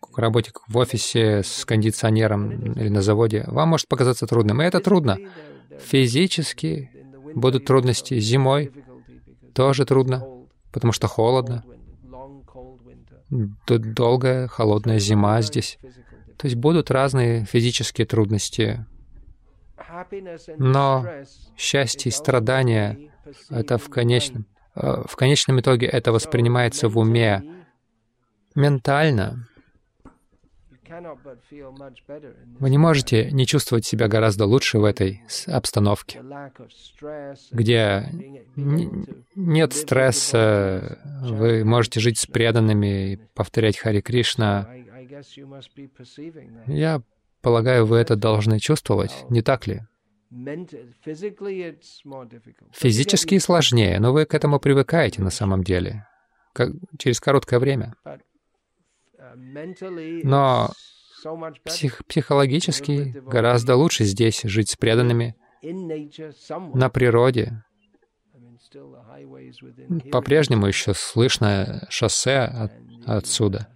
к 0.00 0.18
работе 0.18 0.52
в 0.68 0.76
офисе 0.76 1.42
с 1.42 1.64
кондиционером 1.64 2.74
или 2.74 2.88
на 2.88 3.02
заводе, 3.02 3.44
вам 3.48 3.70
может 3.70 3.88
показаться 3.88 4.26
трудным. 4.26 4.62
И 4.62 4.64
это 4.64 4.80
трудно. 4.80 5.18
Физически 5.80 6.90
будут 7.34 7.64
трудности 7.64 8.18
зимой, 8.20 8.72
тоже 9.54 9.84
трудно, 9.84 10.24
потому 10.72 10.92
что 10.92 11.08
холодно. 11.08 11.64
Долгая 13.66 14.46
холодная 14.46 14.98
зима 14.98 15.42
здесь. 15.42 15.78
То 16.38 16.46
есть 16.46 16.56
будут 16.56 16.90
разные 16.90 17.44
физические 17.44 18.06
трудности. 18.06 18.86
Но 20.56 21.04
счастье 21.56 22.10
и 22.10 22.12
страдания— 22.12 23.12
это 23.50 23.78
в 23.78 23.88
конечном, 23.90 24.46
э, 24.74 25.02
в 25.06 25.16
конечном 25.16 25.60
итоге 25.60 25.86
это 25.86 26.12
воспринимается 26.12 26.88
в 26.88 26.96
уме 26.98 27.42
ментально. 28.54 29.48
Вы 32.60 32.70
не 32.70 32.78
можете 32.78 33.30
не 33.30 33.46
чувствовать 33.46 33.84
себя 33.84 34.08
гораздо 34.08 34.46
лучше 34.46 34.78
в 34.78 34.84
этой 34.84 35.22
обстановке, 35.46 36.22
где 37.50 38.08
нет 38.56 39.72
стресса, 39.74 40.98
вы 41.22 41.64
можете 41.64 42.00
жить 42.00 42.18
с 42.18 42.26
преданными 42.26 43.20
повторять 43.34 43.78
Хари 43.78 44.00
Кришна. 44.00 44.68
Я 46.66 47.02
полагаю, 47.40 47.86
вы 47.86 47.98
это 47.98 48.16
должны 48.16 48.58
чувствовать, 48.58 49.24
не 49.30 49.42
так 49.42 49.66
ли? 49.66 49.82
Физически 52.72 53.38
сложнее, 53.38 53.98
но 53.98 54.12
вы 54.12 54.26
к 54.26 54.34
этому 54.34 54.60
привыкаете 54.60 55.22
на 55.22 55.30
самом 55.30 55.64
деле, 55.64 56.06
как, 56.52 56.70
через 56.98 57.20
короткое 57.20 57.58
время. 57.58 57.94
Но 60.24 60.70
псих, 61.64 62.04
психологически 62.06 63.14
гораздо 63.26 63.76
лучше 63.76 64.04
здесь 64.04 64.42
жить 64.42 64.70
с 64.70 64.76
преданными, 64.76 65.34
на 65.62 66.88
природе. 66.90 67.64
По-прежнему 70.12 70.66
еще 70.66 70.92
слышно 70.94 71.86
шоссе 71.88 72.40
от, 72.40 72.72
отсюда. 73.06 73.68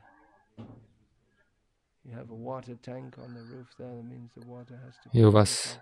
И 5.12 5.25
у 5.25 5.31
вас, 5.31 5.79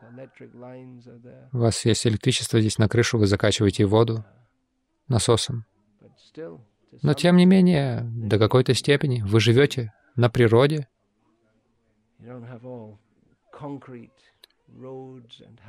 у 1.52 1.58
вас 1.58 1.84
есть 1.84 2.06
электричество 2.06 2.60
здесь 2.60 2.78
на 2.78 2.88
крышу, 2.88 3.18
вы 3.18 3.26
закачиваете 3.26 3.86
воду 3.86 4.24
насосом. 5.08 5.64
Но 7.02 7.14
тем 7.14 7.36
не 7.36 7.46
менее, 7.46 8.02
до 8.02 8.38
какой-то 8.38 8.74
степени 8.74 9.22
вы 9.22 9.40
живете 9.40 9.92
на 10.16 10.28
природе. 10.28 10.88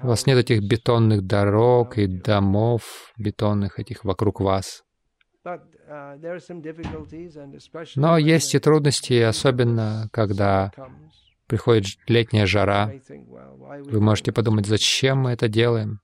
У 0.04 0.08
вас 0.08 0.26
нет 0.26 0.38
этих 0.38 0.62
бетонных 0.62 1.26
дорог 1.26 1.98
и 1.98 2.08
домов 2.08 3.14
бетонных 3.18 3.80
этих 3.80 4.04
вокруг 4.04 4.40
вас. 4.42 4.84
Но 7.96 8.18
есть 8.18 8.56
и 8.56 8.60
трудности, 8.60 9.14
особенно 9.22 10.10
когда 10.12 10.72
приходит 11.48 11.98
летняя 12.08 12.46
жара. 12.46 12.94
Вы 13.10 14.00
можете 14.02 14.32
подумать, 14.32 14.68
зачем 14.68 15.20
мы 15.20 15.32
это 15.32 15.48
делаем? 15.48 16.00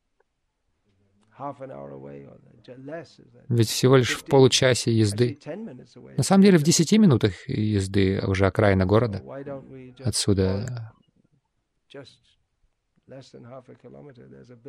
Ведь 3.48 3.70
всего 3.70 3.96
лишь 3.96 4.16
в 4.16 4.26
получасе 4.26 4.92
езды. 4.92 5.40
На 6.18 6.24
самом 6.24 6.44
деле 6.44 6.58
в 6.58 6.64
десяти 6.64 6.98
минутах 6.98 7.48
езды 7.48 8.20
уже 8.26 8.48
окраина 8.48 8.86
города. 8.86 9.24
Отсюда 10.04 10.94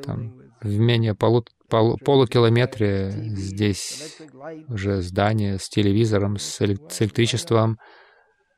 там, 0.05 0.43
в 0.61 0.79
менее 0.79 1.15
полу, 1.15 1.45
полу, 1.69 1.97
полукилометре 1.99 3.11
здесь 3.11 4.21
уже 4.69 5.03
здание 5.03 5.59
с 5.59 5.69
телевизором, 5.69 6.37
с, 6.39 6.59
с 6.59 7.03
электричеством. 7.03 7.79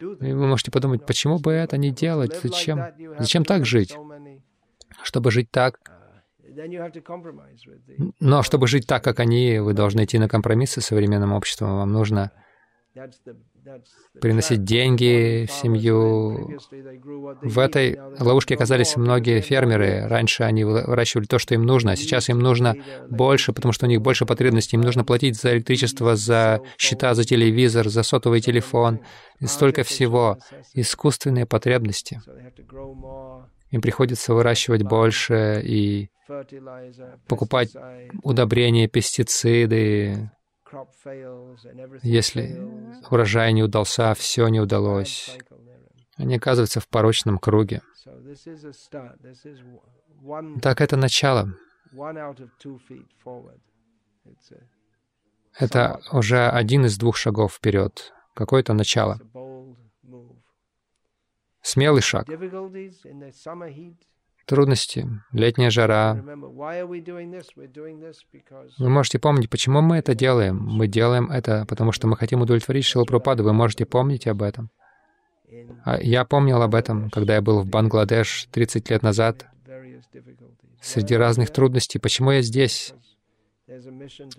И 0.00 0.32
вы 0.32 0.46
можете 0.46 0.70
подумать, 0.70 1.06
почему 1.06 1.38
бы 1.38 1.52
это 1.52 1.78
не 1.78 1.90
делать? 1.90 2.38
Зачем? 2.42 2.80
Зачем 3.18 3.44
так 3.44 3.64
жить? 3.64 3.96
Чтобы 5.02 5.30
жить 5.30 5.50
так, 5.50 5.78
но 8.20 8.42
чтобы 8.42 8.66
жить 8.66 8.86
так, 8.86 9.02
как 9.02 9.20
они, 9.20 9.60
вы 9.60 9.72
должны 9.72 10.04
идти 10.04 10.18
на 10.18 10.28
компромиссы 10.28 10.80
с 10.80 10.86
современным 10.86 11.32
обществом. 11.32 11.76
Вам 11.76 11.92
нужно 11.92 12.32
приносить 14.20 14.64
деньги 14.64 15.46
в 15.46 15.52
семью. 15.52 16.58
В 17.42 17.58
этой 17.58 17.98
ловушке 18.18 18.54
оказались 18.54 18.96
многие 18.96 19.40
фермеры. 19.40 20.06
Раньше 20.06 20.42
они 20.42 20.64
выращивали 20.64 21.26
то, 21.26 21.38
что 21.38 21.54
им 21.54 21.62
нужно, 21.62 21.92
а 21.92 21.96
сейчас 21.96 22.28
им 22.28 22.38
нужно 22.40 22.74
больше, 23.08 23.52
потому 23.52 23.72
что 23.72 23.86
у 23.86 23.88
них 23.88 24.00
больше 24.00 24.26
потребностей. 24.26 24.76
Им 24.76 24.82
нужно 24.82 25.04
платить 25.04 25.36
за 25.36 25.54
электричество, 25.54 26.16
за 26.16 26.60
счета, 26.78 27.14
за 27.14 27.24
телевизор, 27.24 27.88
за 27.88 28.02
сотовый 28.02 28.40
телефон, 28.40 29.00
и 29.38 29.46
столько 29.46 29.82
всего. 29.84 30.38
Искусственные 30.74 31.46
потребности. 31.46 32.20
Им 33.70 33.80
приходится 33.80 34.34
выращивать 34.34 34.82
больше 34.82 35.62
и 35.64 36.10
покупать 37.28 37.72
удобрения, 38.22 38.88
пестициды, 38.88 40.30
если 42.02 42.58
урожай 43.10 43.52
не 43.52 43.62
удался, 43.62 44.14
все 44.14 44.48
не 44.48 44.60
удалось. 44.60 45.36
Они 46.16 46.36
оказываются 46.36 46.80
в 46.80 46.88
порочном 46.88 47.38
круге. 47.38 47.82
Так, 50.60 50.80
это 50.80 50.96
начало. 50.96 51.54
Это 55.58 56.00
уже 56.12 56.48
один 56.48 56.86
из 56.86 56.98
двух 56.98 57.16
шагов 57.16 57.54
вперед. 57.54 58.12
Какое-то 58.34 58.72
начало. 58.72 59.20
Смелый 61.62 62.02
шаг 62.02 62.26
трудности, 64.50 65.08
летняя 65.32 65.70
жара. 65.70 66.14
Вы 68.78 68.88
можете 68.88 69.18
помнить, 69.20 69.48
почему 69.48 69.80
мы 69.80 69.98
это 69.98 70.16
делаем. 70.16 70.56
Мы 70.56 70.88
делаем 70.88 71.30
это, 71.30 71.64
потому 71.68 71.92
что 71.92 72.08
мы 72.08 72.16
хотим 72.16 72.40
удовлетворить 72.40 72.84
Шилапрападу. 72.84 73.44
Вы 73.44 73.52
можете 73.52 73.86
помнить 73.86 74.26
об 74.26 74.42
этом. 74.42 74.70
А 75.84 76.00
я 76.02 76.24
помнил 76.24 76.60
об 76.62 76.74
этом, 76.74 77.10
когда 77.10 77.36
я 77.36 77.42
был 77.42 77.60
в 77.60 77.66
Бангладеш 77.66 78.48
30 78.50 78.90
лет 78.90 79.02
назад, 79.04 79.46
среди 80.80 81.14
разных 81.14 81.52
трудностей. 81.52 82.00
Почему 82.00 82.32
я 82.32 82.42
здесь? 82.42 82.92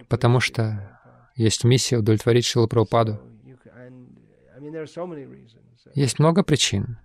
Потому 0.09 0.41
что 0.41 0.99
есть 1.35 1.63
миссия 1.63 1.99
удовлетворить 1.99 2.45
Шилапрападу. 2.45 3.21
Есть 5.95 6.19
много 6.19 6.43
причин 6.43 6.97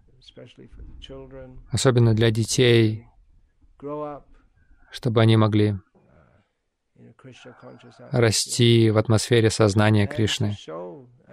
особенно 1.70 2.14
для 2.14 2.30
детей, 2.30 3.06
чтобы 4.90 5.20
они 5.20 5.36
могли 5.36 5.74
расти 8.10 8.90
в 8.90 8.98
атмосфере 8.98 9.50
сознания 9.50 10.06
Кришны 10.06 10.56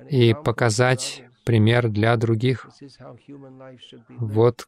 и 0.10 0.34
показать 0.34 1.24
пример 1.46 1.90
для 1.90 2.16
других. 2.18 2.68
Вот 4.10 4.68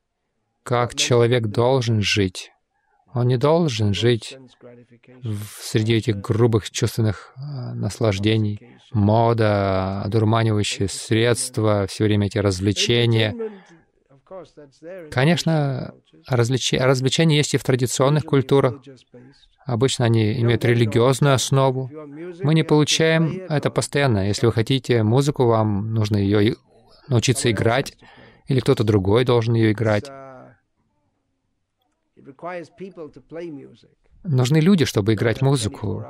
как 0.63 0.95
человек 0.95 1.47
должен 1.47 2.01
жить. 2.01 2.51
Он 3.13 3.27
не 3.27 3.37
должен 3.37 3.93
жить 3.93 4.37
в, 5.23 5.45
среди 5.61 5.93
этих 5.93 6.17
грубых 6.17 6.69
чувственных 6.69 7.33
э, 7.37 7.73
наслаждений, 7.73 8.59
мода, 8.91 10.01
одурманивающие 10.01 10.89
средства, 10.89 11.87
все 11.87 12.03
время 12.03 12.27
эти 12.27 12.39
развлечения. 12.39 13.33
Конечно, 15.11 15.93
развлеч... 16.27 16.73
развлечения 16.73 17.37
есть 17.37 17.53
и 17.53 17.57
в 17.57 17.63
традиционных 17.63 18.25
культурах. 18.25 18.81
Обычно 19.65 20.05
они 20.05 20.39
имеют 20.41 20.63
религиозную 20.63 21.33
основу. 21.33 21.89
Мы 22.43 22.53
не 22.53 22.63
получаем 22.63 23.41
это 23.49 23.71
постоянно. 23.71 24.27
Если 24.27 24.45
вы 24.45 24.53
хотите 24.53 25.03
музыку, 25.03 25.45
вам 25.45 25.93
нужно 25.93 26.17
ее 26.17 26.55
научиться 27.07 27.51
играть, 27.51 27.97
или 28.47 28.59
кто-то 28.59 28.83
другой 28.83 29.25
должен 29.25 29.55
ее 29.55 29.71
играть. 29.71 30.09
Нужны 34.23 34.57
люди, 34.57 34.85
чтобы 34.85 35.13
играть 35.13 35.41
музыку. 35.41 36.03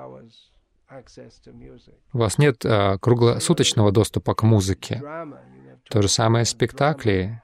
У 2.14 2.18
вас 2.18 2.38
нет 2.38 2.66
а, 2.66 2.98
круглосуточного 2.98 3.92
доступа 3.92 4.36
к 4.36 4.44
музыке. 4.44 5.02
То 5.90 6.02
же 6.02 6.08
самое 6.08 6.46
спектакли. 6.46 7.42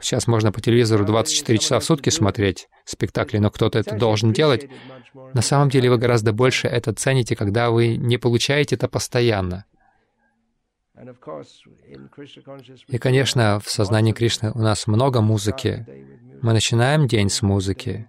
Сейчас 0.00 0.26
можно 0.26 0.52
по 0.52 0.60
телевизору 0.60 1.04
24 1.04 1.58
часа 1.58 1.78
в 1.78 1.84
сутки 1.84 2.10
смотреть 2.10 2.68
спектакли, 2.84 3.38
но 3.38 3.50
кто-то 3.50 3.78
это 3.78 3.96
должен 3.96 4.32
делать. 4.32 4.68
На 5.34 5.42
самом 5.42 5.68
деле 5.68 5.90
вы 5.90 5.98
гораздо 5.98 6.32
больше 6.32 6.68
это 6.68 6.92
цените, 6.92 7.36
когда 7.36 7.70
вы 7.70 7.96
не 7.96 8.18
получаете 8.18 8.76
это 8.76 8.88
постоянно. 8.88 9.64
И, 12.88 12.98
конечно, 12.98 13.58
в 13.60 13.70
сознании 13.70 14.12
Кришны 14.12 14.52
у 14.52 14.58
нас 14.58 14.86
много 14.86 15.20
музыки. 15.20 15.86
Мы 16.42 16.52
начинаем 16.52 17.06
день 17.06 17.30
с 17.30 17.42
музыки. 17.42 18.06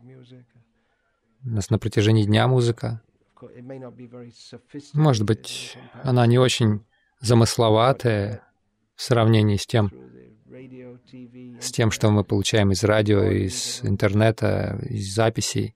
У 1.44 1.50
нас 1.50 1.70
на 1.70 1.80
протяжении 1.80 2.24
дня 2.24 2.48
музыка. 2.48 3.02
Может 4.94 5.26
быть, 5.26 5.78
она 6.04 6.26
не 6.28 6.38
очень 6.38 6.86
замысловатая 7.20 8.44
в 8.96 9.02
сравнении 9.02 9.58
с 9.58 9.66
тем, 9.66 9.92
с 11.60 11.72
тем, 11.72 11.92
что 11.92 12.10
мы 12.12 12.24
получаем 12.24 12.72
из 12.72 12.84
радио, 12.84 13.24
из 13.24 13.82
интернета, 13.84 14.80
из 14.90 15.14
записей. 15.14 15.76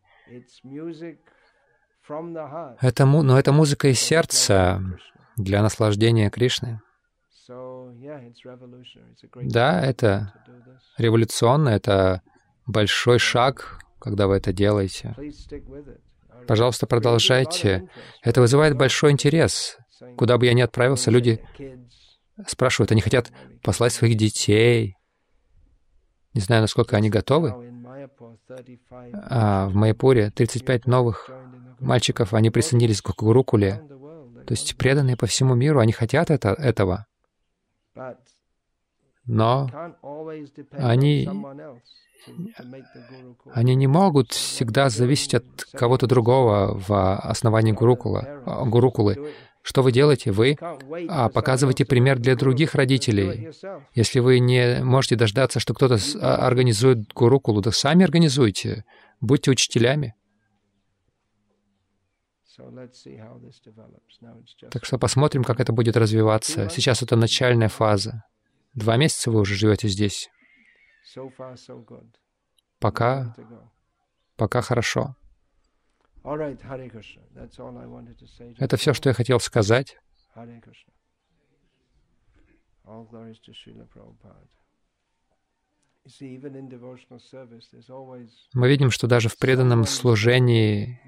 Это, 2.82 3.06
но 3.06 3.39
это 3.39 3.52
музыка 3.52 3.88
из 3.88 4.00
сердца 4.00 4.82
для 5.38 5.62
наслаждения 5.62 6.30
Кришны. 6.30 6.82
Да, 9.43 9.82
это 9.82 10.34
революционно, 10.98 11.69
это 11.69 12.21
большой 12.65 13.19
шаг, 13.19 13.80
когда 14.00 14.28
вы 14.28 14.38
это 14.38 14.54
делаете. 14.54 15.15
Пожалуйста, 16.48 16.88
продолжайте. 16.88 17.89
Это 18.24 18.41
вызывает 18.41 18.76
большой 18.76 19.12
интерес. 19.12 19.78
Куда 20.17 20.38
бы 20.38 20.45
я 20.45 20.54
ни 20.54 20.62
отправился, 20.62 21.12
люди 21.12 21.41
спрашивают, 22.48 22.91
они 22.91 23.02
хотят 23.02 23.32
послать 23.63 23.93
своих 23.93 24.17
детей. 24.17 24.98
Не 26.36 26.41
знаю, 26.41 26.62
насколько 26.62 26.98
они 26.98 27.10
готовы. 27.10 27.54
А 29.13 29.67
в 29.69 29.76
Майяпуре 29.76 30.32
35 30.32 30.86
новых 30.86 31.30
мальчиков, 31.80 32.34
они 32.34 32.50
присоединились 32.50 33.02
к 33.02 33.10
Гурукуле. 33.15 33.82
То 34.45 34.52
есть 34.52 34.78
преданные 34.78 35.15
по 35.15 35.28
всему 35.28 35.56
миру, 35.56 35.80
они 35.80 35.93
хотят 35.93 36.30
это, 36.30 36.50
этого. 36.50 37.08
Но 39.26 39.69
они, 40.71 41.28
они 43.52 43.76
не 43.76 43.88
могут 43.88 44.34
всегда 44.34 44.89
зависеть 44.89 45.36
от 45.36 45.45
кого-то 45.71 46.06
другого 46.06 46.78
в 46.78 47.17
основании 47.17 47.71
Гурукула, 47.71 48.43
Гурукулы. 48.65 49.34
Что 49.65 49.82
вы 49.82 49.91
делаете? 49.91 50.32
Вы 50.32 50.56
а, 50.62 51.28
показываете 51.30 51.86
пример 51.86 52.19
для 52.19 52.36
других 52.36 52.75
родителей. 52.75 53.49
Если 53.95 54.19
вы 54.19 54.38
не 54.38 54.84
можете 54.84 55.15
дождаться, 55.15 55.60
что 55.60 55.73
кто-то 55.73 55.97
а, 56.21 56.45
организует 56.45 57.12
гурукулу, 57.13 57.63
то 57.63 57.71
сами 57.71 58.04
организуйте. 58.04 58.86
Будьте 59.21 59.49
учителями. 59.49 60.13
Так 64.69 64.86
что 64.86 64.99
посмотрим, 64.99 65.43
как 65.43 65.60
это 65.60 65.73
будет 65.73 65.97
развиваться. 65.97 66.69
Сейчас 66.69 67.01
это 67.01 67.15
начальная 67.15 67.69
фаза. 67.69 68.23
Два 68.75 68.97
месяца 68.97 69.32
вы 69.32 69.39
уже 69.39 69.56
живете 69.56 69.88
здесь. 69.88 70.30
Пока, 72.78 73.36
пока 74.36 74.62
хорошо. 74.62 75.15
Это 78.57 78.77
все, 78.77 78.93
что 78.93 79.09
я 79.09 79.13
хотел 79.13 79.39
сказать. 79.39 79.97
Мы 88.53 88.69
видим, 88.69 88.91
что 88.91 89.07
даже 89.07 89.29
в 89.29 89.38
преданном 89.38 89.85
служении 89.85 90.99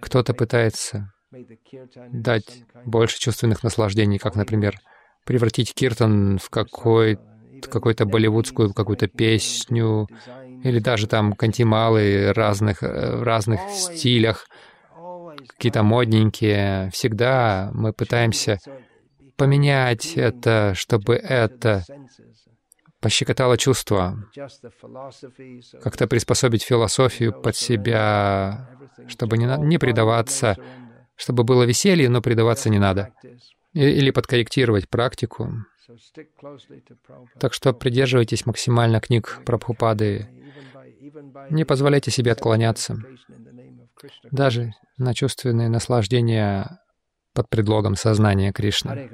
кто-то 0.00 0.34
пытается 0.34 1.12
дать 2.12 2.64
больше 2.84 3.18
чувственных 3.18 3.62
наслаждений, 3.62 4.18
как, 4.18 4.34
например, 4.34 4.76
превратить 5.24 5.74
киртан 5.74 6.38
в 6.38 6.50
какой 6.50 7.18
какую-то 7.68 8.06
болливудскую 8.06 8.72
какую-то 8.72 9.06
песню, 9.06 10.08
или 10.62 10.78
даже 10.78 11.06
там 11.06 11.32
кантималы 11.32 12.32
разных, 12.32 12.82
э, 12.82 13.16
в 13.16 13.22
разных 13.22 13.60
стилях, 13.70 14.46
какие-то 15.46 15.82
модненькие. 15.82 16.90
Всегда 16.92 17.70
мы 17.72 17.92
пытаемся 17.92 18.58
поменять 19.36 20.14
это, 20.16 20.72
чтобы 20.74 21.14
это 21.14 21.84
пощекотало 23.00 23.56
чувство, 23.56 24.18
как-то 25.82 26.06
приспособить 26.06 26.62
философию 26.62 27.32
под 27.32 27.56
себя, 27.56 28.68
чтобы 29.08 29.38
не, 29.38 29.46
не 29.66 29.78
предаваться, 29.78 30.56
чтобы 31.16 31.44
было 31.44 31.62
веселье, 31.62 32.08
но 32.08 32.20
предаваться 32.20 32.68
не 32.68 32.78
надо. 32.78 33.12
или 33.72 34.10
подкорректировать 34.10 34.88
практику. 34.88 35.50
Так 37.38 37.54
что 37.54 37.72
придерживайтесь 37.72 38.46
максимально 38.46 39.00
книг 39.00 39.40
Прабхупады. 39.44 40.28
Не 41.50 41.64
позволяйте 41.64 42.10
себе 42.10 42.32
отклоняться, 42.32 42.98
даже 44.30 44.72
на 44.96 45.14
чувственные 45.14 45.68
наслаждения 45.68 46.80
под 47.32 47.48
предлогом 47.48 47.96
сознания 47.96 48.52
Кришны. 48.52 49.10